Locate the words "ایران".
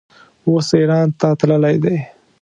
0.77-1.07